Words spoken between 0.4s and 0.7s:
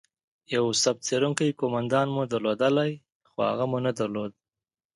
یو